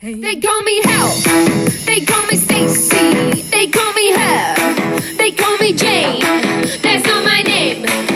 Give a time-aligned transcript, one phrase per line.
[0.00, 1.10] They call me Hell.
[1.84, 3.42] They call me Stacy.
[3.50, 4.94] They call me Her.
[5.16, 6.20] They call me Jane.
[6.82, 8.07] That's not my name.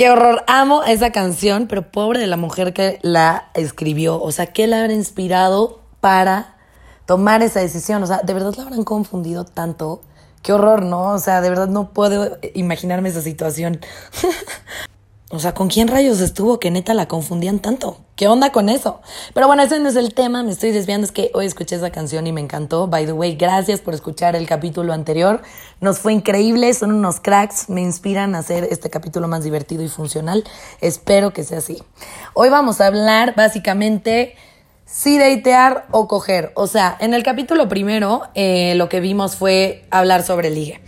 [0.00, 4.18] Qué horror, amo esa canción, pero pobre de la mujer que la escribió.
[4.18, 6.56] O sea, ¿qué la habrá inspirado para
[7.04, 8.02] tomar esa decisión?
[8.02, 10.00] O sea, ¿de verdad la habrán confundido tanto?
[10.42, 11.10] Qué horror, ¿no?
[11.10, 13.78] O sea, de verdad no puedo imaginarme esa situación.
[15.32, 17.98] O sea, ¿con quién rayos estuvo que neta la confundían tanto?
[18.16, 19.00] ¿Qué onda con eso?
[19.32, 21.90] Pero bueno, ese no es el tema, me estoy desviando, es que hoy escuché esa
[21.90, 22.88] canción y me encantó.
[22.88, 25.40] By the way, gracias por escuchar el capítulo anterior.
[25.80, 29.88] Nos fue increíble, son unos cracks, me inspiran a hacer este capítulo más divertido y
[29.88, 30.42] funcional.
[30.80, 31.80] Espero que sea así.
[32.34, 34.34] Hoy vamos a hablar básicamente
[34.84, 36.50] si datear o coger.
[36.56, 40.80] O sea, en el capítulo primero eh, lo que vimos fue hablar sobre ligue.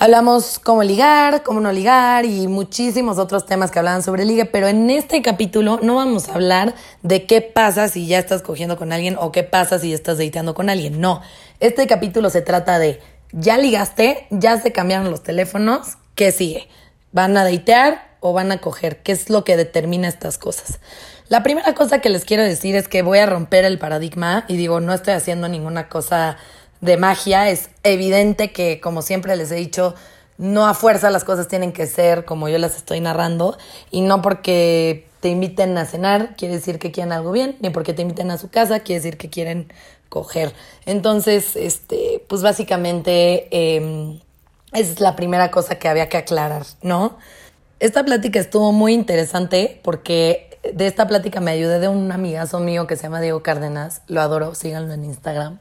[0.00, 4.66] Hablamos cómo ligar, cómo no ligar y muchísimos otros temas que hablaban sobre ligue, pero
[4.66, 8.92] en este capítulo no vamos a hablar de qué pasa si ya estás cogiendo con
[8.92, 11.00] alguien o qué pasa si estás dateando con alguien.
[11.00, 11.22] No,
[11.60, 13.00] este capítulo se trata de
[13.30, 16.68] ya ligaste, ya se cambiaron los teléfonos, ¿qué sigue?
[17.12, 19.00] ¿Van a datear o van a coger?
[19.04, 20.80] ¿Qué es lo que determina estas cosas?
[21.28, 24.56] La primera cosa que les quiero decir es que voy a romper el paradigma y
[24.56, 26.36] digo, no estoy haciendo ninguna cosa
[26.84, 27.48] de magia.
[27.50, 29.94] Es evidente que, como siempre les he dicho,
[30.36, 33.56] no a fuerza las cosas tienen que ser como yo las estoy narrando
[33.90, 37.92] y no porque te inviten a cenar quiere decir que quieren algo bien, ni porque
[37.92, 39.72] te inviten a su casa quiere decir que quieren
[40.08, 40.52] coger.
[40.86, 44.20] Entonces, este, pues básicamente eh,
[44.72, 47.16] es la primera cosa que había que aclarar, ¿no?
[47.80, 52.86] Esta plática estuvo muy interesante porque de esta plática me ayudé de un amigazo mío
[52.86, 54.02] que se llama Diego Cárdenas.
[54.06, 55.58] Lo adoro, síganlo en Instagram.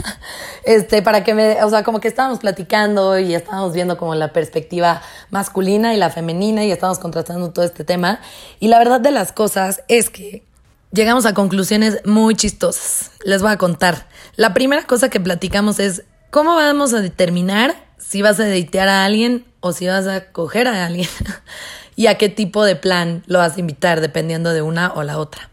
[0.64, 4.32] este, para que me, o sea, como que estábamos platicando y estábamos viendo como la
[4.32, 8.20] perspectiva masculina y la femenina y estábamos contrastando todo este tema.
[8.58, 10.44] Y la verdad de las cosas es que
[10.92, 13.10] llegamos a conclusiones muy chistosas.
[13.24, 14.06] Les voy a contar.
[14.36, 19.04] La primera cosa que platicamos es cómo vamos a determinar si vas a datear a
[19.04, 21.08] alguien o si vas a coger a alguien.
[21.96, 25.18] y a qué tipo de plan lo vas a invitar, dependiendo de una o la
[25.18, 25.50] otra.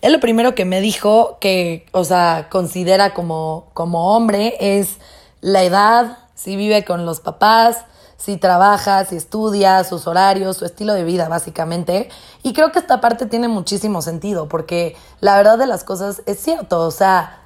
[0.00, 4.96] Él lo primero que me dijo que, o sea, considera como, como hombre es
[5.40, 7.84] la edad, si vive con los papás,
[8.16, 12.08] si trabaja, si estudia, sus horarios, su estilo de vida, básicamente.
[12.42, 16.38] Y creo que esta parte tiene muchísimo sentido, porque la verdad de las cosas es
[16.38, 17.40] cierto, o sea,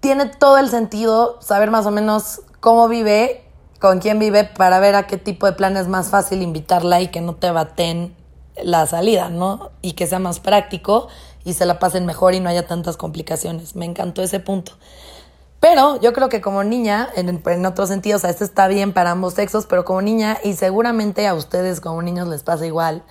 [0.00, 3.44] tiene todo el sentido saber más o menos cómo vive
[3.82, 7.08] con quién vive para ver a qué tipo de plan es más fácil invitarla y
[7.08, 8.14] que no te baten
[8.62, 9.72] la salida, ¿no?
[9.82, 11.08] Y que sea más práctico
[11.42, 13.74] y se la pasen mejor y no haya tantas complicaciones.
[13.74, 14.74] Me encantó ese punto.
[15.58, 18.92] Pero yo creo que como niña, en, en otro sentido, o sea, esto está bien
[18.92, 23.02] para ambos sexos, pero como niña, y seguramente a ustedes como niños les pasa igual,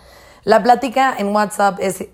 [0.46, 2.06] la plática en WhatsApp es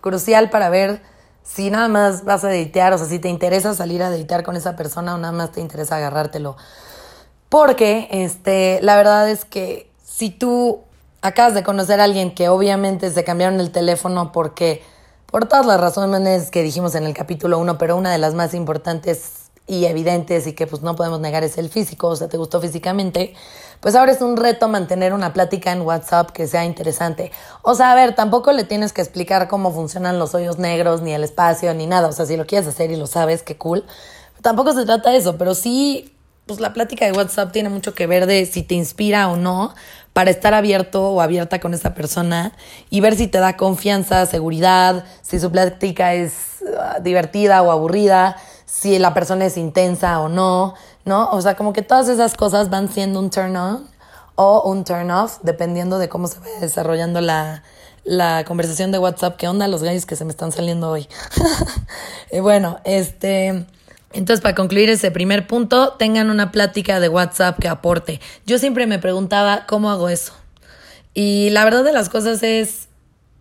[0.00, 1.02] crucial para ver
[1.42, 4.56] si nada más vas a editear, o sea, si te interesa salir a editear con
[4.56, 6.56] esa persona o nada más te interesa agarrártelo.
[7.50, 10.82] Porque, este, la verdad es que si tú
[11.20, 14.82] acabas de conocer a alguien que obviamente se cambiaron el teléfono porque,
[15.26, 18.54] por todas las razones que dijimos en el capítulo 1, pero una de las más
[18.54, 22.36] importantes y evidentes y que pues no podemos negar es el físico, o sea, te
[22.36, 23.34] gustó físicamente,
[23.80, 27.32] pues ahora es un reto mantener una plática en WhatsApp que sea interesante.
[27.62, 31.14] O sea, a ver, tampoco le tienes que explicar cómo funcionan los hoyos negros, ni
[31.14, 32.06] el espacio, ni nada.
[32.06, 33.84] O sea, si lo quieres hacer y lo sabes, qué cool.
[34.40, 36.14] Tampoco se trata de eso, pero sí
[36.50, 39.72] pues la plática de WhatsApp tiene mucho que ver de si te inspira o no
[40.12, 42.50] para estar abierto o abierta con esa persona
[42.90, 48.36] y ver si te da confianza, seguridad, si su plática es uh, divertida o aburrida,
[48.66, 50.74] si la persona es intensa o no,
[51.04, 51.30] ¿no?
[51.30, 53.86] O sea, como que todas esas cosas van siendo un turn on
[54.34, 57.62] o un turn off, dependiendo de cómo se vaya desarrollando la,
[58.02, 59.36] la conversación de WhatsApp.
[59.36, 61.06] ¿Qué onda los gays que se me están saliendo hoy?
[62.42, 63.66] bueno, este...
[64.12, 68.20] Entonces, para concluir ese primer punto, tengan una plática de WhatsApp que aporte.
[68.44, 70.32] Yo siempre me preguntaba cómo hago eso.
[71.14, 72.88] Y la verdad de las cosas es,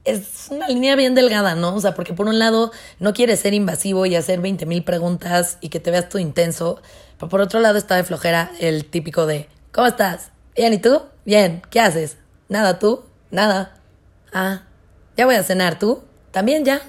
[0.05, 1.75] es una línea bien delgada, ¿no?
[1.75, 5.57] O sea, porque por un lado no quieres ser invasivo y hacer 20 mil preguntas
[5.61, 6.81] y que te veas tú intenso,
[7.17, 10.31] pero por otro lado está de flojera el típico de, ¿cómo estás?
[10.55, 11.01] Bien, ¿y tú?
[11.25, 12.17] Bien, ¿qué haces?
[12.47, 13.03] Nada, ¿tú?
[13.31, 13.77] Nada.
[14.33, 14.63] Ah,
[15.17, 16.03] ya voy a cenar, ¿tú?
[16.31, 16.81] También ya.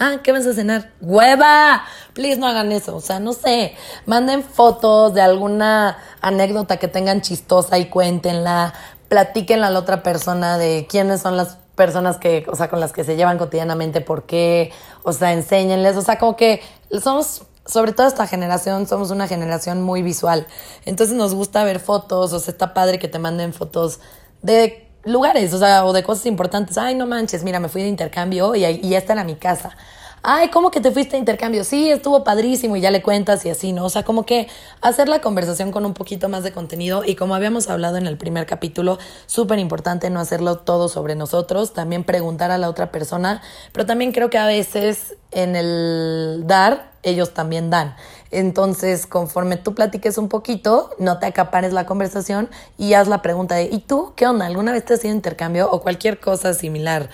[0.00, 0.92] Ah, ¿qué vas a cenar?
[1.00, 1.82] ¡Hueva!
[2.14, 2.96] Please no hagan eso.
[2.96, 3.74] O sea, no sé.
[4.06, 8.74] Manden fotos de alguna anécdota que tengan chistosa y cuéntenla.
[9.08, 12.92] Platíquenla a la otra persona de quiénes son las personas que, o sea, con las
[12.92, 14.72] que se llevan cotidianamente, por qué,
[15.04, 16.60] o sea, enséñenles, o sea, como que
[17.00, 20.48] somos, sobre todo esta generación, somos una generación muy visual,
[20.84, 24.00] entonces nos gusta ver fotos, o sea, está padre que te manden fotos
[24.42, 27.88] de lugares, o sea, o de cosas importantes, ay, no manches, mira, me fui de
[27.88, 29.76] intercambio y, y esta era mi casa
[30.22, 31.64] ay, ¿cómo que te fuiste a intercambio?
[31.64, 33.84] Sí, estuvo padrísimo y ya le cuentas y así, ¿no?
[33.84, 34.48] O sea, como que
[34.80, 38.16] hacer la conversación con un poquito más de contenido y como habíamos hablado en el
[38.16, 43.42] primer capítulo, súper importante no hacerlo todo sobre nosotros, también preguntar a la otra persona,
[43.72, 47.94] pero también creo que a veces en el dar, ellos también dan.
[48.30, 53.54] Entonces, conforme tú platiques un poquito, no te acapares la conversación y haz la pregunta
[53.54, 54.46] de, ¿y tú qué onda?
[54.46, 57.08] ¿Alguna vez te has ido intercambio o cualquier cosa similar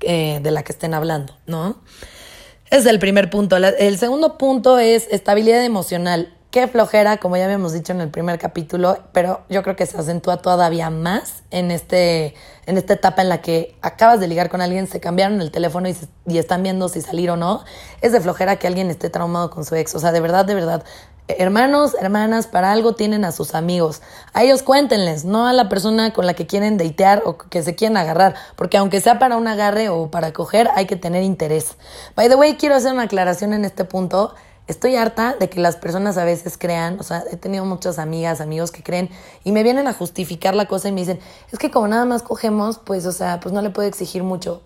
[0.00, 1.76] eh, de la que estén hablando, ¿no?
[2.70, 3.56] Es el primer punto.
[3.56, 6.32] El segundo punto es estabilidad emocional.
[6.50, 9.96] Qué flojera, como ya habíamos dicho en el primer capítulo, pero yo creo que se
[9.96, 12.34] acentúa todavía más en, este,
[12.66, 15.88] en esta etapa en la que acabas de ligar con alguien, se cambiaron el teléfono
[15.88, 15.96] y,
[16.26, 17.64] y están viendo si salir o no.
[18.00, 19.94] Es de flojera que alguien esté traumado con su ex.
[19.94, 20.84] O sea, de verdad, de verdad,
[21.38, 24.02] hermanos, hermanas, para algo tienen a sus amigos.
[24.32, 27.74] A ellos cuéntenles, no a la persona con la que quieren deitear o que se
[27.74, 31.76] quieren agarrar, porque aunque sea para un agarre o para coger, hay que tener interés.
[32.16, 34.34] By the way, quiero hacer una aclaración en este punto.
[34.66, 38.40] Estoy harta de que las personas a veces crean, o sea, he tenido muchas amigas,
[38.40, 39.10] amigos que creen
[39.42, 41.18] y me vienen a justificar la cosa y me dicen,
[41.52, 44.62] es que como nada más cogemos, pues, o sea, pues no le puedo exigir mucho.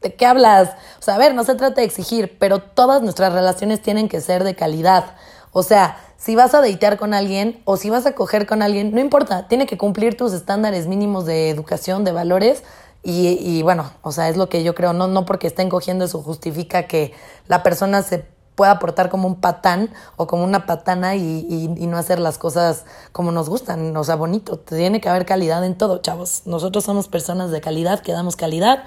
[0.00, 0.70] ¿De qué hablas?
[1.00, 4.20] O sea, a ver, no se trata de exigir, pero todas nuestras relaciones tienen que
[4.20, 5.16] ser de calidad.
[5.52, 8.92] O sea, si vas a deitear con alguien o si vas a coger con alguien,
[8.92, 12.64] no importa, tiene que cumplir tus estándares mínimos de educación, de valores.
[13.04, 16.20] Y, bueno, o sea, es lo que yo creo, no, no porque estén cogiendo eso
[16.20, 17.14] justifica que
[17.46, 21.96] la persona se pueda portar como un patán o como una patana y, y, no
[21.96, 24.58] hacer las cosas como nos gustan, o sea, bonito.
[24.58, 26.42] Tiene que haber calidad en todo, chavos.
[26.44, 28.84] Nosotros somos personas de calidad, que damos calidad,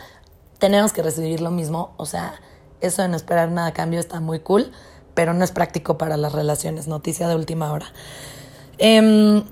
[0.60, 2.34] tenemos que recibir lo mismo, o sea,
[2.82, 4.72] eso de no esperar nada a cambio está muy cool
[5.14, 6.88] pero no es práctico para las relaciones.
[6.88, 7.92] Noticia de última hora.
[8.78, 9.44] Em,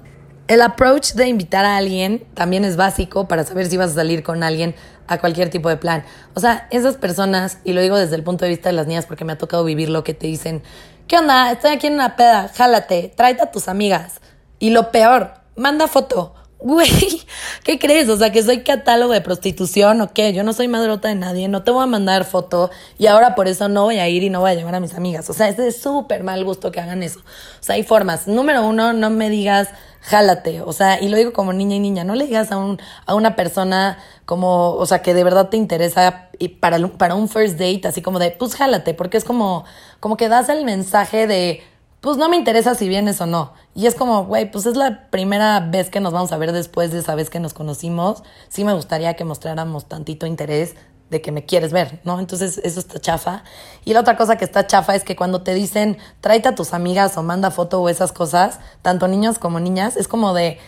[0.48, 4.24] el approach de invitar a alguien también es básico para saber si vas a salir
[4.24, 4.74] con alguien
[5.08, 6.04] a cualquier tipo de plan.
[6.34, 9.06] O sea, esas personas, y lo digo desde el punto de vista de las niñas
[9.06, 10.64] porque me ha tocado vivir lo que te dicen,
[11.08, 11.52] ¿qué onda?
[11.52, 14.22] Estoy aquí en una peda, jálate, tráete a tus amigas.
[14.60, 16.90] Y lo peor, manda foto güey,
[17.64, 18.10] ¿qué crees?
[18.10, 20.34] O sea, que soy catálogo de prostitución o qué?
[20.34, 23.48] Yo no soy madrota de nadie, no te voy a mandar foto y ahora por
[23.48, 25.30] eso no voy a ir y no voy a llevar a mis amigas.
[25.30, 27.20] O sea, es de súper mal gusto que hagan eso.
[27.20, 28.28] O sea, hay formas.
[28.28, 29.70] Número uno, no me digas,
[30.02, 30.62] jálate.
[30.62, 33.16] O sea, y lo digo como niña y niña, no le digas a, un, a
[33.16, 36.30] una persona como, o sea, que de verdad te interesa
[36.60, 39.66] para, para un first date, así como de, pues jálate, porque es como,
[40.00, 41.64] como que das el mensaje de
[42.02, 43.54] pues no me interesa si vienes o no.
[43.76, 46.92] Y es como, güey, pues es la primera vez que nos vamos a ver después
[46.92, 48.24] de esa vez que nos conocimos.
[48.48, 50.76] Sí me gustaría que mostráramos tantito interés
[51.10, 52.20] de que me quieres ver, ¿no?
[52.20, 53.44] Entonces eso está chafa.
[53.84, 56.74] Y la otra cosa que está chafa es que cuando te dicen, tráete a tus
[56.74, 60.60] amigas o manda foto o esas cosas, tanto niños como niñas, es como de,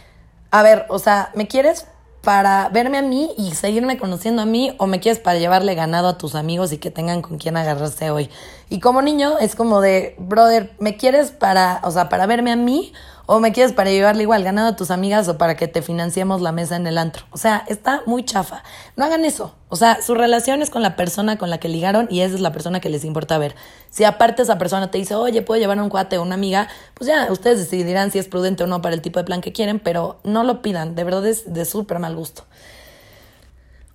[0.49, 1.85] a ver, o sea, ¿me quieres
[2.21, 6.07] para verme a mí y seguirme conociendo a mí o me quieres para llevarle ganado
[6.07, 8.29] a tus amigos y que tengan con quién agarrarse hoy.
[8.69, 12.55] Y como niño es como de, brother, ¿me quieres para, o sea, para verme a
[12.55, 12.93] mí
[13.25, 16.41] o me quieres para llevarle igual ganado a tus amigas o para que te financiemos
[16.41, 17.25] la mesa en el antro?
[17.31, 18.63] O sea, está muy chafa.
[18.95, 19.55] No hagan eso.
[19.69, 22.41] O sea, su relación es con la persona con la que ligaron y esa es
[22.41, 23.55] la persona que les importa ver.
[23.89, 27.07] Si aparte esa persona te dice, oye, puedo llevar un cuate o una amiga, pues
[27.07, 29.79] ya ustedes decidirán si es prudente o no para el tipo de plan que quieren,
[29.79, 30.95] pero no lo pidan.
[30.95, 32.43] De verdad es de súper mal gusto.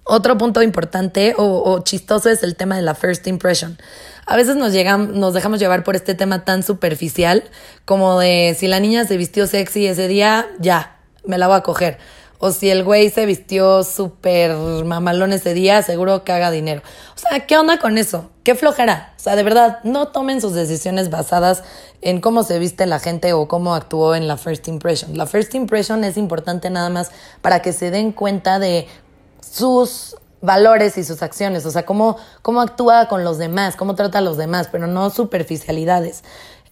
[0.09, 3.77] Otro punto importante o, chistoso es el tema de la first impression.
[4.25, 7.43] A veces nos, nos dejamos llevar por este tema tan superficial
[7.85, 11.63] como de si la niña se vistió sexy ese día, ya, me la voy a
[11.63, 11.99] coger.
[12.39, 16.83] O si el güey se vistió súper mamalón ese día, seguro que haga dinero.
[17.17, 18.31] O sea, ¿qué onda con eso?
[18.45, 19.15] ¿Qué flojera?
[19.17, 21.65] O sea, de verdad, no tomen sus decisiones basadas
[22.01, 25.19] en cómo se viste la gente o cómo actuó en la first impression.
[25.19, 27.11] La first impression es importante nada más
[27.41, 28.87] para que se den cuenta de
[29.51, 34.19] sus valores y sus acciones, o sea, cómo, cómo actúa con los demás, cómo trata
[34.19, 36.23] a los demás, pero no superficialidades.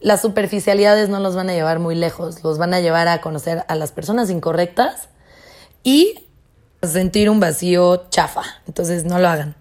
[0.00, 3.64] Las superficialidades no los van a llevar muy lejos, los van a llevar a conocer
[3.69, 5.09] a las personas incorrectas
[5.83, 6.26] y
[6.83, 9.57] a sentir un vacío chafa, entonces no lo hagan.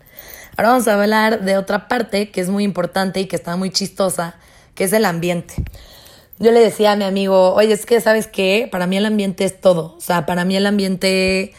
[0.58, 3.72] Ahora vamos a hablar de otra parte que es muy importante y que está muy
[3.72, 4.36] chistosa,
[4.76, 5.56] que es el ambiente.
[6.40, 9.46] Yo le decía a mi amigo, oye, es que sabes qué, para mí el ambiente
[9.46, 11.54] es todo, o sea, para mí el ambiente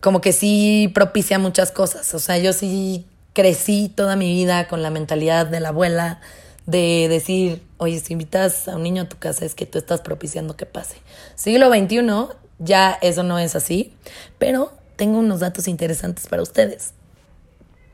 [0.00, 2.12] como que sí propicia muchas cosas.
[2.14, 6.20] O sea, yo sí crecí toda mi vida con la mentalidad de la abuela
[6.66, 10.00] de decir, oye, si invitas a un niño a tu casa es que tú estás
[10.00, 10.96] propiciando que pase.
[11.34, 13.94] Siglo XXI, ya eso no es así,
[14.38, 16.92] pero tengo unos datos interesantes para ustedes.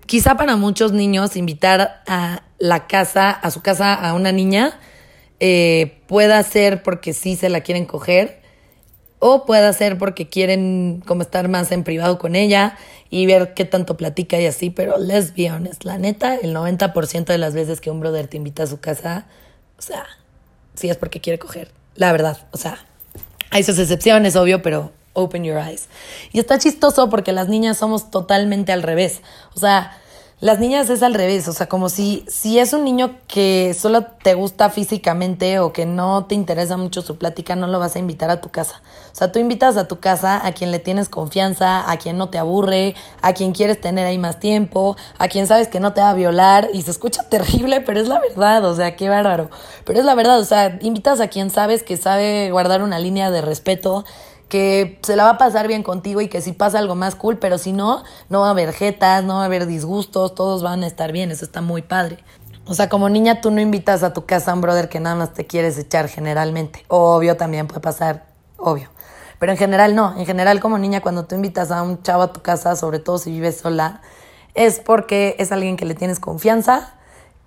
[0.06, 4.78] quizá para muchos niños invitar a la casa, a su casa a una niña,
[5.40, 8.41] eh, pueda ser porque sí se la quieren coger
[9.24, 12.76] o pueda ser porque quieren como estar más en privado con ella
[13.08, 17.26] y ver qué tanto platica y así, pero let's be honest, la neta, el 90%
[17.26, 19.26] de las veces que un brother te invita a su casa,
[19.78, 20.04] o sea,
[20.74, 22.84] sí es porque quiere coger, la verdad, o sea,
[23.50, 25.86] hay sus excepciones, obvio, pero open your eyes.
[26.32, 29.20] Y está chistoso porque las niñas somos totalmente al revés.
[29.54, 30.00] O sea,
[30.42, 34.02] las niñas es al revés, o sea, como si, si es un niño que solo
[34.24, 38.00] te gusta físicamente o que no te interesa mucho su plática, no lo vas a
[38.00, 38.82] invitar a tu casa.
[39.12, 42.28] O sea, tú invitas a tu casa a quien le tienes confianza, a quien no
[42.28, 46.00] te aburre, a quien quieres tener ahí más tiempo, a quien sabes que no te
[46.00, 49.48] va a violar y se escucha terrible, pero es la verdad, o sea, qué bárbaro.
[49.84, 53.30] Pero es la verdad, o sea, invitas a quien sabes que sabe guardar una línea
[53.30, 54.04] de respeto
[54.52, 57.38] que se la va a pasar bien contigo y que si pasa algo más cool,
[57.38, 60.82] pero si no, no va a haber jetas, no va a haber disgustos, todos van
[60.82, 62.18] a estar bien, eso está muy padre.
[62.66, 65.16] O sea, como niña tú no invitas a tu casa a un brother que nada
[65.16, 66.84] más te quieres echar generalmente.
[66.88, 68.26] Obvio también puede pasar,
[68.58, 68.90] obvio.
[69.38, 72.32] Pero en general no, en general como niña cuando tú invitas a un chavo a
[72.34, 74.02] tu casa, sobre todo si vives sola,
[74.52, 76.92] es porque es alguien que le tienes confianza,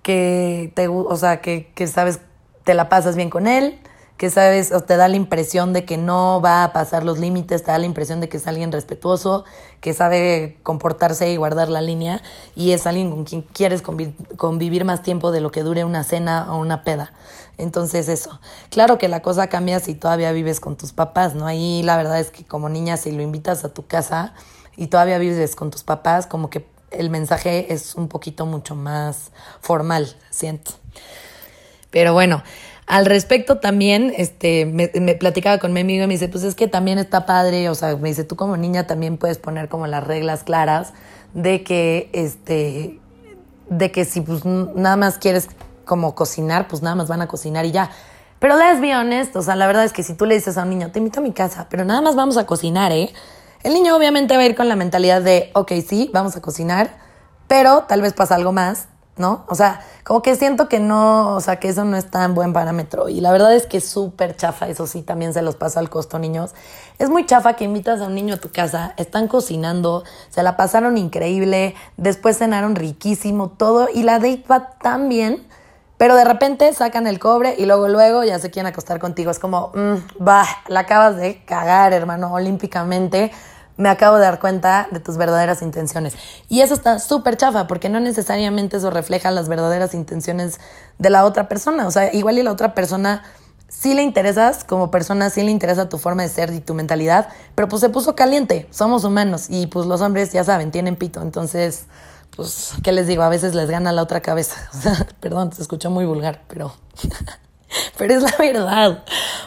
[0.02, 2.18] que te, o sea, que, que sabes,
[2.64, 3.78] te la pasas bien con él,
[4.16, 7.62] que sabes, o te da la impresión de que no va a pasar los límites,
[7.62, 9.44] te da la impresión de que es alguien respetuoso,
[9.80, 12.22] que sabe comportarse y guardar la línea,
[12.54, 16.52] y es alguien con quien quieres convivir más tiempo de lo que dure una cena
[16.52, 17.12] o una peda.
[17.58, 21.46] Entonces eso, claro que la cosa cambia si todavía vives con tus papás, ¿no?
[21.46, 24.34] Ahí la verdad es que como niña si lo invitas a tu casa
[24.76, 29.32] y todavía vives con tus papás, como que el mensaje es un poquito mucho más
[29.60, 30.72] formal, siento.
[31.90, 32.42] Pero bueno,
[32.86, 36.68] al respecto también, este, me, platicaba con mi amigo y me dice, pues es que
[36.68, 40.04] también está padre, o sea, me dice, tú como niña también puedes poner como las
[40.04, 40.92] reglas claras
[41.34, 43.00] de que, este,
[43.68, 45.48] de que si pues nada más quieres
[45.84, 47.90] como cocinar, pues nada más van a cocinar y ya.
[48.38, 50.62] Pero let's be honest, o sea, la verdad es que si tú le dices a
[50.62, 53.10] un niño, te invito a mi casa, pero nada más vamos a cocinar, ¿eh?
[53.64, 56.98] El niño obviamente va a ir con la mentalidad de, ok, sí, vamos a cocinar,
[57.48, 59.44] pero tal vez pasa algo más ¿no?
[59.48, 62.52] O sea, como que siento que no, o sea, que eso no es tan buen
[62.52, 63.08] parámetro.
[63.08, 65.88] Y la verdad es que es súper chafa, eso sí, también se los paso al
[65.88, 66.54] costo, niños.
[66.98, 70.56] Es muy chafa que invitas a un niño a tu casa, están cocinando, se la
[70.56, 75.46] pasaron increíble, después cenaron riquísimo, todo, y la date va tan bien,
[75.96, 79.30] pero de repente sacan el cobre y luego, luego ya se quieren acostar contigo.
[79.30, 83.32] Es como, mm, va, la acabas de cagar, hermano, olímpicamente
[83.76, 86.14] me acabo de dar cuenta de tus verdaderas intenciones.
[86.48, 90.60] Y eso está súper chafa, porque no necesariamente eso refleja las verdaderas intenciones
[90.98, 91.86] de la otra persona.
[91.86, 93.22] O sea, igual y la otra persona
[93.68, 97.28] sí le interesas como persona, sí le interesa tu forma de ser y tu mentalidad,
[97.54, 98.66] pero pues se puso caliente.
[98.70, 101.20] Somos humanos y pues los hombres, ya saben, tienen pito.
[101.22, 101.86] Entonces,
[102.34, 103.22] pues, ¿qué les digo?
[103.22, 104.56] A veces les gana la otra cabeza.
[104.74, 106.74] O sea, perdón, se escuchó muy vulgar, pero...
[107.98, 109.04] Pero es la verdad.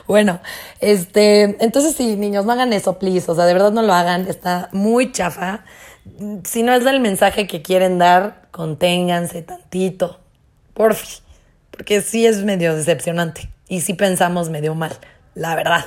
[0.07, 0.39] Bueno,
[0.79, 3.29] este, entonces sí, niños, no hagan eso, please.
[3.31, 4.27] O sea, de verdad no lo hagan.
[4.27, 5.63] Está muy chafa.
[6.43, 10.19] Si no es el mensaje que quieren dar, conténganse tantito.
[10.74, 11.24] Por fin.
[11.71, 13.50] Porque sí es medio decepcionante.
[13.67, 14.98] Y sí pensamos medio mal,
[15.36, 15.86] la verdad.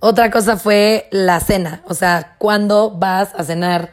[0.00, 1.82] Otra cosa fue la cena.
[1.86, 3.92] O sea, cuando vas a cenar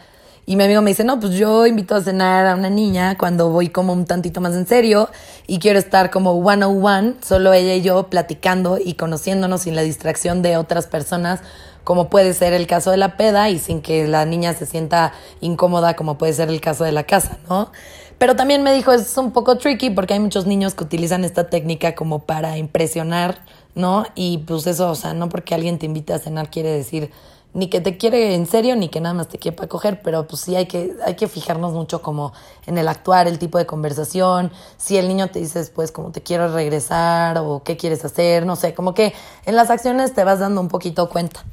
[0.49, 3.51] y mi amigo me dice, no, pues yo invito a cenar a una niña cuando
[3.51, 5.07] voy como un tantito más en serio
[5.45, 9.75] y quiero estar como one on one, solo ella y yo platicando y conociéndonos sin
[9.75, 11.41] la distracción de otras personas,
[11.83, 15.13] como puede ser el caso de la peda y sin que la niña se sienta
[15.39, 17.71] incómoda, como puede ser el caso de la casa, ¿no?
[18.17, 21.51] Pero también me dijo, es un poco tricky porque hay muchos niños que utilizan esta
[21.51, 24.03] técnica como para impresionar, ¿no?
[24.15, 27.11] Y pues eso, o sea, no porque alguien te invite a cenar quiere decir
[27.53, 30.27] ni que te quiere en serio ni que nada más te quiere para coger, pero
[30.27, 32.31] pues sí hay que, hay que fijarnos mucho como
[32.67, 36.21] en el actuar, el tipo de conversación, si el niño te dice después como te
[36.21, 39.13] quiero regresar o qué quieres hacer, no sé, como que
[39.45, 41.43] en las acciones te vas dando un poquito cuenta.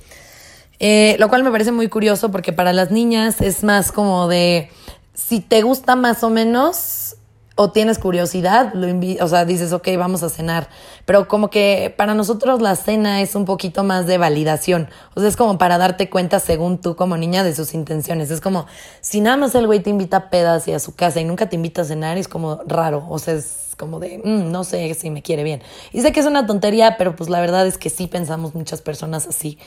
[0.79, 4.71] Eh, lo cual me parece muy curioso porque para las niñas es más como de
[5.15, 7.17] si te gusta más o menos,
[7.59, 8.87] o tienes curiosidad, lo
[9.25, 10.69] o sea, dices, ok, vamos a cenar.
[11.07, 14.91] Pero como que para nosotros la cena es un poquito más de validación.
[15.15, 18.31] O sea, es como para darte cuenta según tú como niña de sus intenciones.
[18.31, 18.67] Es como,
[19.01, 21.49] si nada más el güey te invita a pedas y a su casa y nunca
[21.49, 23.07] te invita a cenar, es como raro.
[23.09, 25.63] O sea, es como de, mm, no sé si me quiere bien.
[25.95, 28.83] Y sé que es una tontería, pero pues la verdad es que sí pensamos muchas
[28.83, 29.59] personas así.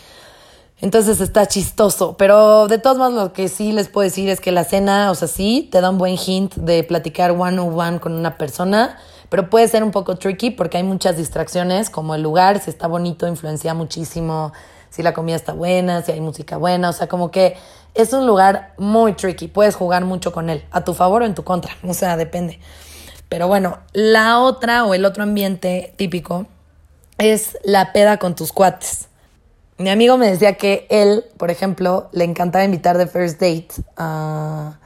[0.81, 4.53] Entonces está chistoso, pero de todos modos lo que sí les puedo decir es que
[4.53, 7.99] la cena, o sea, sí, te da un buen hint de platicar one on one
[7.99, 12.21] con una persona, pero puede ser un poco tricky porque hay muchas distracciones, como el
[12.21, 14.53] lugar, si está bonito, influencia muchísimo,
[14.89, 17.57] si la comida está buena, si hay música buena, o sea, como que
[17.93, 19.49] es un lugar muy tricky.
[19.49, 21.75] Puedes jugar mucho con él, a tu favor o en tu contra.
[21.85, 22.59] O sea, depende.
[23.27, 26.47] Pero bueno, la otra o el otro ambiente típico
[27.17, 29.08] es la peda con tus cuates.
[29.79, 34.77] Mi amigo me decía que él, por ejemplo, le encantaba invitar de first date a,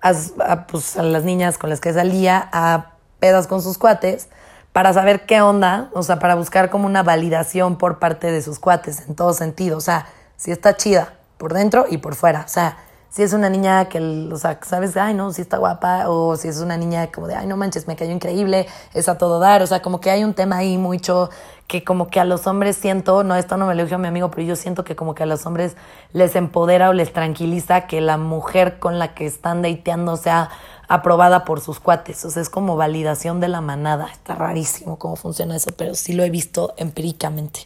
[0.00, 4.28] a, pues, a las niñas con las que salía a pedas con sus cuates
[4.72, 8.60] para saber qué onda, o sea, para buscar como una validación por parte de sus
[8.60, 9.78] cuates en todo sentido.
[9.78, 12.44] O sea, si está chida por dentro y por fuera.
[12.46, 12.76] O sea,
[13.16, 16.48] si es una niña que, o sea, sabes, ay, no, si está guapa, o si
[16.48, 19.62] es una niña como de, ay, no manches, me cayó increíble, es a todo dar,
[19.62, 21.30] o sea, como que hay un tema ahí mucho
[21.66, 24.30] que como que a los hombres siento, no, esto no me lo dijo mi amigo,
[24.30, 25.78] pero yo siento que como que a los hombres
[26.12, 30.50] les empodera o les tranquiliza que la mujer con la que están dateando sea
[30.86, 35.16] aprobada por sus cuates, o sea, es como validación de la manada, está rarísimo cómo
[35.16, 37.60] funciona eso, pero sí lo he visto empíricamente.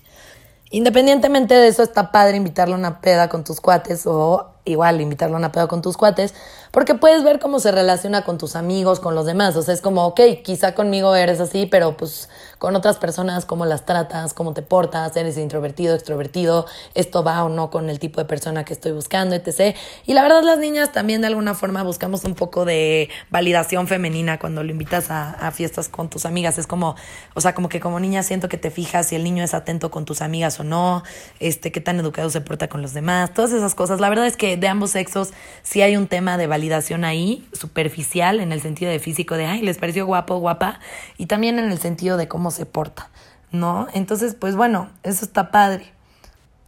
[0.70, 5.36] Independientemente de eso, está padre invitarle a una peda con tus cuates o igual invitarlo
[5.36, 6.34] a una peda con tus cuates,
[6.70, 9.56] porque puedes ver cómo se relaciona con tus amigos, con los demás.
[9.56, 13.64] O sea, es como, ok, quizá conmigo eres así, pero pues con otras personas, cómo
[13.64, 18.20] las tratas, cómo te portas, eres introvertido, extrovertido, esto va o no con el tipo
[18.20, 19.74] de persona que estoy buscando, etc.
[20.06, 24.38] Y la verdad, las niñas también de alguna forma buscamos un poco de validación femenina
[24.38, 26.58] cuando lo invitas a, fiestas con tus amigas.
[26.58, 26.94] Es como,
[27.34, 29.90] o sea, como que como niña siento que te fijas si el niño es atento
[29.90, 31.02] con tus amigas o no,
[31.40, 33.98] este, qué tan educado se porta con los demás, todas esas cosas.
[34.00, 35.30] La verdad es que de ambos sexos
[35.62, 36.59] sí hay un tema de validación
[37.04, 40.80] ahí, superficial, en el sentido de físico, de, ay, les pareció guapo, guapa,
[41.16, 43.10] y también en el sentido de cómo se porta,
[43.52, 43.88] ¿no?
[43.94, 45.92] Entonces, pues bueno, eso está padre.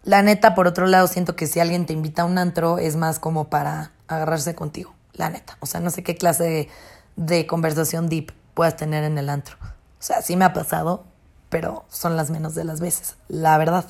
[0.04, 2.96] La neta, por otro lado, siento que si alguien te invita a un antro es
[2.96, 5.56] más como para agarrarse contigo, la neta.
[5.60, 6.68] O sea, no sé qué clase
[7.16, 9.56] de conversación deep puedas tener en el antro.
[9.62, 11.04] O sea, sí me ha pasado,
[11.48, 13.84] pero son las menos de las veces, la verdad.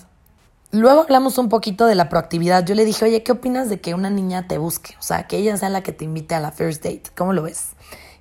[0.75, 2.65] Luego hablamos un poquito de la proactividad.
[2.65, 4.95] Yo le dije, oye, ¿qué opinas de que una niña te busque?
[4.99, 7.03] O sea, que ella sea la que te invite a la first date.
[7.15, 7.73] ¿Cómo lo ves?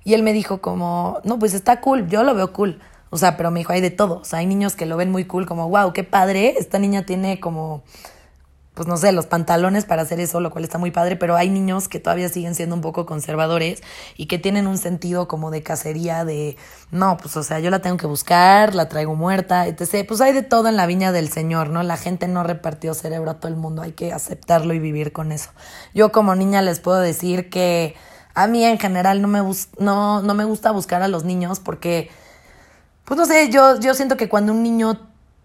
[0.04, 2.78] Y él me dijo como, no, pues está cool, yo lo veo cool.
[3.08, 4.18] O sea, pero me dijo, hay de todo.
[4.18, 7.06] O sea, hay niños que lo ven muy cool, como, wow, qué padre, esta niña
[7.06, 7.84] tiene como
[8.74, 11.50] pues no sé, los pantalones para hacer eso, lo cual está muy padre, pero hay
[11.50, 13.82] niños que todavía siguen siendo un poco conservadores
[14.16, 16.56] y que tienen un sentido como de cacería, de,
[16.90, 20.06] no, pues o sea, yo la tengo que buscar, la traigo muerta, etc.
[20.08, 21.82] Pues hay de todo en la viña del Señor, ¿no?
[21.82, 25.32] La gente no repartió cerebro a todo el mundo, hay que aceptarlo y vivir con
[25.32, 25.50] eso.
[25.92, 27.94] Yo como niña les puedo decir que
[28.34, 29.40] a mí en general no me,
[29.78, 32.10] no, no me gusta buscar a los niños porque,
[33.04, 34.98] pues no sé, yo, yo siento que cuando un niño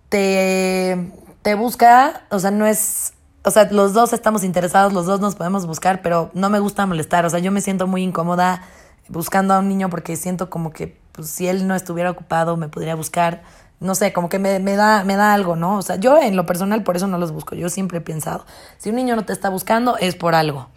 [0.08, 1.12] te,
[1.42, 3.14] te busca, o sea, no es
[3.44, 6.86] o sea, los dos estamos interesados, los dos nos podemos buscar, pero no me gusta
[6.86, 7.26] molestar.
[7.26, 8.62] O sea, yo me siento muy incómoda
[9.08, 12.68] buscando a un niño porque siento como que pues, si él no estuviera ocupado me
[12.68, 13.44] podría buscar.
[13.80, 15.78] No sé, como que me, me, da, me da algo, ¿no?
[15.78, 17.56] O sea, yo en lo personal por eso no los busco.
[17.56, 18.46] Yo siempre he pensado,
[18.78, 20.68] si un niño no te está buscando es por algo.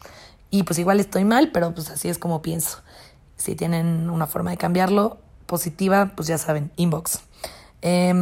[0.51, 2.83] Y pues igual estoy mal, pero pues así es como pienso.
[3.37, 7.21] Si tienen una forma de cambiarlo positiva, pues ya saben, inbox.
[7.83, 8.13] Eh,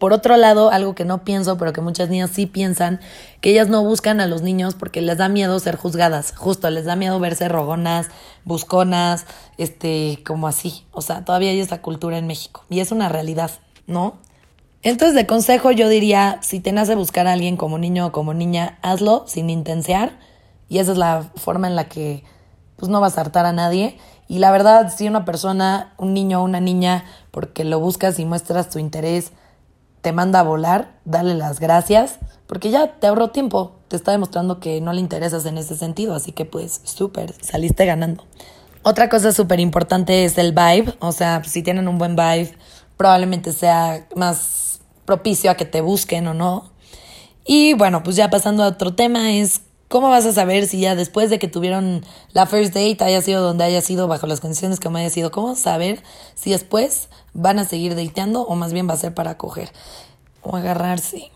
[0.00, 3.00] por otro lado, algo que no pienso, pero que muchas niñas sí piensan,
[3.42, 6.86] que ellas no buscan a los niños porque les da miedo ser juzgadas, justo les
[6.86, 8.08] da miedo verse rogonas,
[8.46, 9.26] busconas,
[9.58, 10.86] este, como así.
[10.90, 13.50] O sea, todavía hay esa cultura en México y es una realidad,
[13.86, 14.16] ¿no?
[14.82, 18.32] Entonces, de consejo yo diría, si te nace buscar a alguien como niño o como
[18.32, 20.18] niña, hazlo sin intensear
[20.70, 22.24] y esa es la forma en la que
[22.76, 23.98] pues no vas a hartar a nadie.
[24.28, 28.24] Y la verdad, si una persona, un niño o una niña, porque lo buscas y
[28.24, 29.32] muestras tu interés,
[30.00, 34.60] te manda a volar, dale las gracias, porque ya te ahorró tiempo, te está demostrando
[34.60, 38.24] que no le interesas en ese sentido, así que pues súper, saliste ganando.
[38.82, 42.56] Otra cosa súper importante es el vibe, o sea, si tienen un buen vibe,
[42.96, 46.70] probablemente sea más propicio a que te busquen o no.
[47.44, 50.94] Y bueno, pues ya pasando a otro tema es ¿Cómo vas a saber si ya
[50.94, 54.78] después de que tuvieron la first date haya sido donde haya sido, bajo las condiciones
[54.78, 55.32] que haya sido?
[55.32, 56.00] ¿Cómo saber
[56.36, 59.72] si después van a seguir dateando o más bien va a ser para coger
[60.42, 61.32] o agarrarse?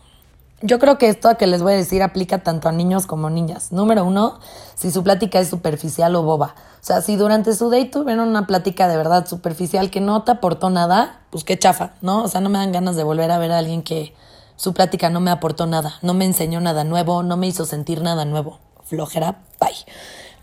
[0.61, 3.73] Yo creo que esto que les voy a decir aplica tanto a niños como niñas.
[3.73, 4.39] Número uno,
[4.75, 6.55] si su plática es superficial o boba.
[6.81, 10.31] O sea, si durante su date tuvieron una plática de verdad superficial que no te
[10.31, 12.23] aportó nada, pues qué chafa, ¿no?
[12.23, 14.15] O sea, no me dan ganas de volver a ver a alguien que
[14.55, 18.01] su plática no me aportó nada, no me enseñó nada nuevo, no me hizo sentir
[18.01, 18.59] nada nuevo.
[18.83, 19.75] Flojera, bye.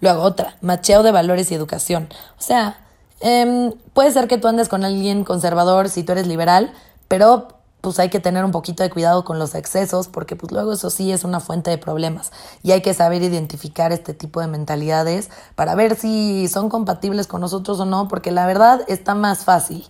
[0.00, 2.08] Luego otra, macheo de valores y educación.
[2.38, 2.78] O sea,
[3.20, 6.72] em, puede ser que tú andes con alguien conservador si tú eres liberal,
[7.08, 7.48] pero
[7.82, 10.88] pues hay que tener un poquito de cuidado con los excesos porque pues luego eso
[10.88, 12.30] sí es una fuente de problemas
[12.62, 17.40] y hay que saber identificar este tipo de mentalidades para ver si son compatibles con
[17.40, 19.84] nosotros o no porque la verdad está más fácil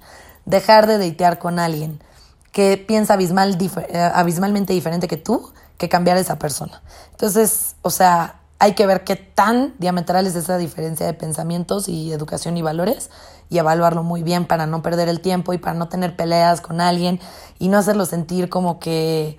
[0.46, 2.00] dejar de datear con alguien
[2.52, 6.82] que piensa abismal, eh, abismalmente diferente que tú, que cambiar a esa persona.
[7.10, 12.12] Entonces, o sea, hay que ver qué tan diametral es esa diferencia de pensamientos y
[12.12, 13.10] educación y valores
[13.50, 16.80] y evaluarlo muy bien para no perder el tiempo y para no tener peleas con
[16.80, 17.18] alguien
[17.58, 19.38] y no hacerlo sentir como que,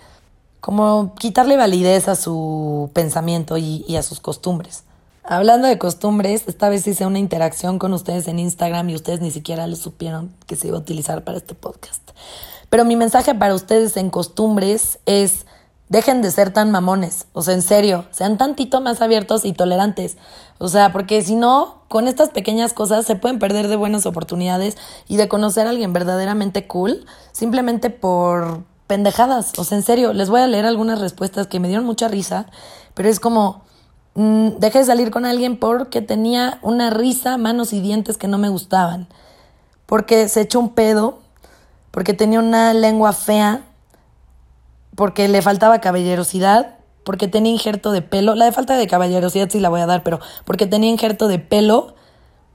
[0.60, 4.84] como quitarle validez a su pensamiento y, y a sus costumbres.
[5.24, 9.32] Hablando de costumbres, esta vez hice una interacción con ustedes en Instagram y ustedes ni
[9.32, 12.12] siquiera lo supieron que se iba a utilizar para este podcast.
[12.74, 15.46] Pero mi mensaje para ustedes en costumbres es
[15.90, 20.18] dejen de ser tan mamones, o sea, en serio, sean tantito más abiertos y tolerantes.
[20.58, 24.76] O sea, porque si no, con estas pequeñas cosas se pueden perder de buenas oportunidades
[25.08, 29.54] y de conocer a alguien verdaderamente cool, simplemente por pendejadas.
[29.60, 32.48] O sea, en serio, les voy a leer algunas respuestas que me dieron mucha risa,
[32.96, 33.62] pero es como,
[34.16, 38.40] mm, dejé de salir con alguien porque tenía una risa, manos y dientes que no
[38.40, 39.10] me gustaban,
[39.86, 41.20] porque se echó un pedo,
[41.94, 43.62] porque tenía una lengua fea,
[44.96, 48.34] porque le faltaba caballerosidad, porque tenía injerto de pelo.
[48.34, 51.38] La de falta de caballerosidad sí la voy a dar, pero porque tenía injerto de
[51.38, 51.94] pelo,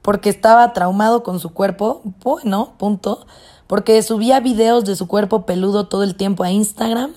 [0.01, 3.25] porque estaba traumado con su cuerpo, bueno, punto.
[3.65, 7.13] Porque subía videos de su cuerpo peludo todo el tiempo a Instagram,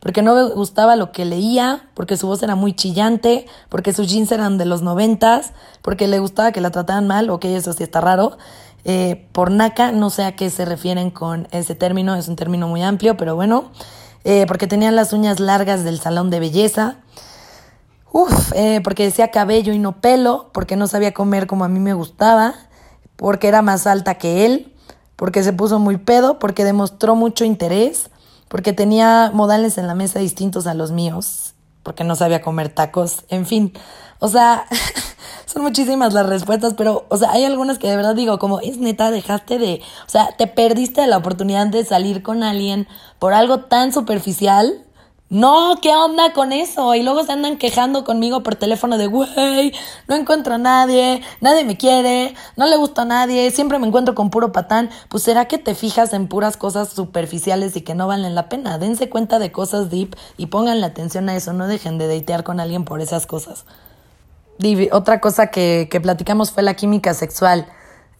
[0.00, 4.08] porque no me gustaba lo que leía, porque su voz era muy chillante, porque sus
[4.08, 5.52] jeans eran de los noventas,
[5.82, 8.38] porque le gustaba que la trataran mal, ok, eso sí está raro.
[8.84, 12.68] Eh, por naca, no sé a qué se refieren con ese término, es un término
[12.68, 13.70] muy amplio, pero bueno.
[14.24, 16.98] Eh, porque tenía las uñas largas del salón de belleza.
[18.12, 21.78] Uf, eh, porque decía cabello y no pelo, porque no sabía comer como a mí
[21.78, 22.54] me gustaba,
[23.16, 24.74] porque era más alta que él,
[25.16, 28.10] porque se puso muy pedo, porque demostró mucho interés,
[28.48, 31.54] porque tenía modales en la mesa distintos a los míos,
[31.88, 33.72] porque no sabía comer tacos, en fin.
[34.18, 34.66] O sea,
[35.46, 38.76] son muchísimas las respuestas, pero, o sea, hay algunas que de verdad digo, como, es
[38.76, 43.60] neta, dejaste de, o sea, te perdiste la oportunidad de salir con alguien por algo
[43.60, 44.84] tan superficial.
[45.30, 46.94] No, ¿qué onda con eso?
[46.94, 49.74] Y luego se andan quejando conmigo por teléfono de, güey,
[50.06, 54.14] no encuentro a nadie, nadie me quiere, no le gusta a nadie, siempre me encuentro
[54.14, 54.88] con puro patán.
[55.10, 58.78] Pues será que te fijas en puras cosas superficiales y que no valen la pena.
[58.78, 62.42] Dense cuenta de cosas deep y pongan la atención a eso, no dejen de datear
[62.42, 63.64] con alguien por esas cosas
[64.90, 67.66] otra cosa que, que, platicamos fue la química sexual.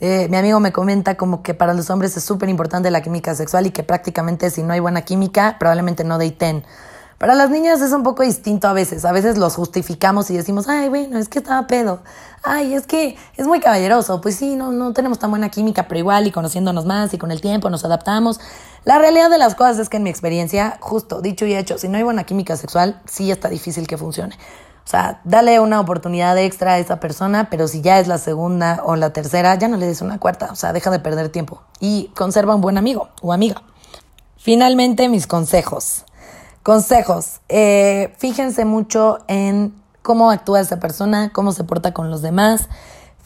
[0.01, 3.35] Eh, mi amigo me comenta como que para los hombres es súper importante la química
[3.35, 6.65] sexual y que prácticamente si no hay buena química, probablemente no daten.
[7.19, 9.05] Para las niñas es un poco distinto a veces.
[9.05, 12.01] A veces los justificamos y decimos, ay, bueno, es que estaba pedo.
[12.45, 14.21] Ay, es que es muy caballeroso.
[14.21, 17.33] Pues sí, no, no tenemos tan buena química, pero igual y conociéndonos más y con
[17.33, 18.39] el tiempo nos adaptamos.
[18.85, 21.89] La realidad de las cosas es que en mi experiencia, justo dicho y hecho, si
[21.89, 24.37] no hay buena química sexual, sí está difícil que funcione.
[24.85, 28.81] O sea, dale una oportunidad extra a esa persona, pero si ya es la segunda
[28.85, 30.51] o la tercera, ya no le des una cuarta.
[30.53, 33.61] O sea, deja de perder tiempo y conserva un buen amigo o amiga.
[34.37, 36.05] Finalmente, mis consejos.
[36.63, 37.41] Consejos.
[37.49, 42.69] Eh, fíjense mucho en cómo actúa esa persona, cómo se porta con los demás.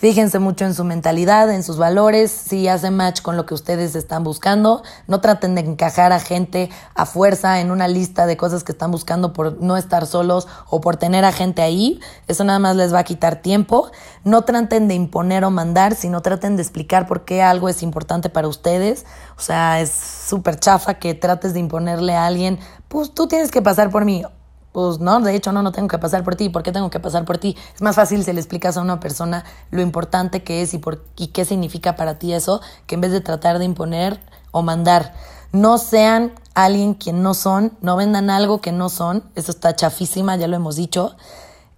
[0.02, 3.94] Fíjense mucho en su mentalidad, en sus valores, si hace match con lo que ustedes
[3.94, 4.82] están buscando.
[5.06, 8.90] No traten de encajar a gente a fuerza en una lista de cosas que están
[8.90, 12.00] buscando por no estar solos o por tener a gente ahí.
[12.26, 13.92] Eso nada más les va a quitar tiempo.
[14.24, 18.28] No traten de imponer o mandar, sino traten de explicar por qué algo es importante
[18.28, 19.06] para ustedes.
[19.38, 23.62] O sea, es súper chafa que trates de imponerle a alguien, pues tú tienes que
[23.62, 24.24] pasar por mí
[24.72, 26.98] pues no, de hecho no, no tengo que pasar por ti, ¿por qué tengo que
[26.98, 27.56] pasar por ti?
[27.74, 31.04] Es más fácil si le explicas a una persona lo importante que es y, por,
[31.16, 35.14] y qué significa para ti eso, que en vez de tratar de imponer o mandar.
[35.52, 40.36] No sean alguien quien no son, no vendan algo que no son, eso está chafísima,
[40.36, 41.16] ya lo hemos dicho.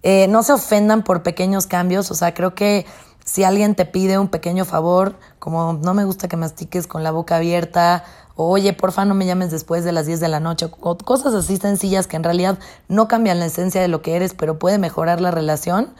[0.03, 2.85] Eh, no se ofendan por pequeños cambios, o sea, creo que
[3.25, 7.11] si alguien te pide un pequeño favor, como no me gusta que mastiques con la
[7.11, 8.03] boca abierta
[8.35, 11.57] oye, porfa, no me llames después de las 10 de la noche, o cosas así
[11.57, 15.21] sencillas que en realidad no cambian la esencia de lo que eres, pero puede mejorar
[15.21, 15.93] la relación,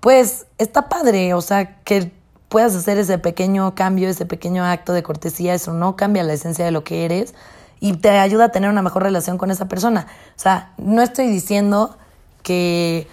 [0.00, 2.12] pues está padre, o sea, que
[2.48, 6.64] puedas hacer ese pequeño cambio, ese pequeño acto de cortesía, eso no cambia la esencia
[6.64, 7.34] de lo que eres
[7.80, 10.06] y te ayuda a tener una mejor relación con esa persona.
[10.36, 11.96] O sea, no estoy diciendo
[12.42, 13.08] que,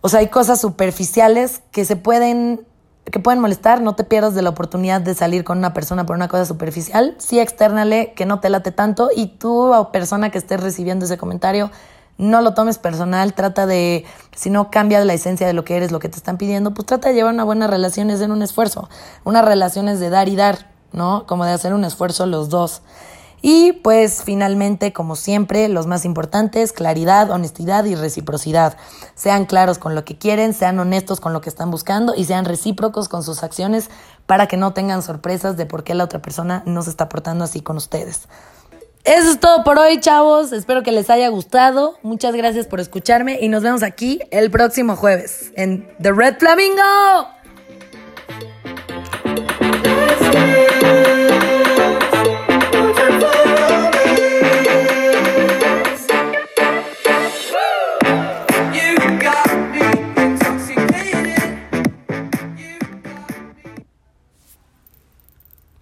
[0.00, 2.66] o sea, hay cosas superficiales que se pueden
[3.04, 6.16] que pueden molestar, no te pierdas de la oportunidad de salir con una persona por
[6.16, 10.38] una cosa superficial, sí externale que no te late tanto y tú o persona que
[10.38, 11.70] estés recibiendo ese comentario,
[12.18, 14.04] no lo tomes personal, trata de,
[14.36, 16.86] si no cambia la esencia de lo que eres, lo que te están pidiendo, pues
[16.86, 18.90] trata de llevar una buena relación, es un esfuerzo,
[19.24, 21.24] una relación es de dar y dar, ¿no?
[21.26, 22.82] Como de hacer un esfuerzo los dos.
[23.42, 28.76] Y pues finalmente, como siempre, los más importantes, claridad, honestidad y reciprocidad.
[29.14, 32.44] Sean claros con lo que quieren, sean honestos con lo que están buscando y sean
[32.44, 33.90] recíprocos con sus acciones
[34.26, 37.44] para que no tengan sorpresas de por qué la otra persona no se está portando
[37.44, 38.28] así con ustedes.
[39.04, 40.52] Eso es todo por hoy, chavos.
[40.52, 41.96] Espero que les haya gustado.
[42.02, 47.39] Muchas gracias por escucharme y nos vemos aquí el próximo jueves en The Red Flamingo.